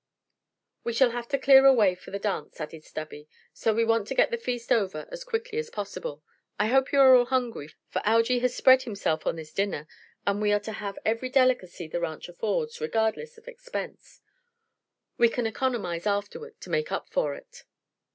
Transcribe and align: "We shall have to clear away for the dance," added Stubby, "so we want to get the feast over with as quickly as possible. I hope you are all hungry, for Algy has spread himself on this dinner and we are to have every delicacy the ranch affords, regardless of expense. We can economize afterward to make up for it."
"We 0.83 0.93
shall 0.93 1.11
have 1.11 1.27
to 1.27 1.37
clear 1.37 1.63
away 1.63 1.93
for 1.93 2.09
the 2.09 2.17
dance," 2.17 2.59
added 2.59 2.83
Stubby, 2.83 3.27
"so 3.53 3.71
we 3.71 3.85
want 3.85 4.07
to 4.07 4.15
get 4.15 4.31
the 4.31 4.37
feast 4.39 4.71
over 4.71 5.01
with 5.01 5.13
as 5.13 5.23
quickly 5.23 5.59
as 5.59 5.69
possible. 5.69 6.23
I 6.57 6.69
hope 6.69 6.91
you 6.91 6.99
are 7.01 7.13
all 7.13 7.25
hungry, 7.27 7.69
for 7.87 8.01
Algy 8.03 8.39
has 8.39 8.55
spread 8.55 8.81
himself 8.81 9.27
on 9.27 9.35
this 9.35 9.53
dinner 9.53 9.87
and 10.25 10.41
we 10.41 10.51
are 10.53 10.59
to 10.61 10.71
have 10.71 10.97
every 11.05 11.29
delicacy 11.29 11.87
the 11.87 11.99
ranch 11.99 12.27
affords, 12.27 12.81
regardless 12.81 13.37
of 13.37 13.47
expense. 13.47 14.21
We 15.19 15.29
can 15.29 15.45
economize 15.45 16.07
afterward 16.07 16.59
to 16.61 16.71
make 16.71 16.91
up 16.91 17.07
for 17.11 17.35
it." 17.35 17.65